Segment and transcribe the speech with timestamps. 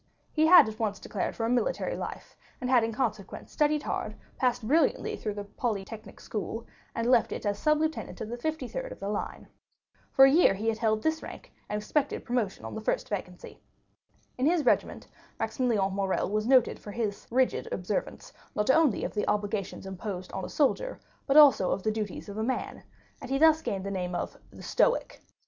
[0.31, 4.15] He had at once declared for a military life, and had in consequence studied hard,
[4.35, 8.89] passed brilliantly through the Polytechnic School, and left it as sub lieutenant of the 53rd
[8.91, 9.47] of the line.
[10.11, 13.61] For a year he had held this rank, and expected promotion on the first vacancy.
[14.39, 15.07] In his regiment
[15.39, 20.43] Maximilian Morrel was noted for his rigid observance, not only of the obligations imposed on
[20.43, 22.81] a soldier, but also of the duties of a man;
[23.21, 25.21] and he thus gained the name of "the stoic."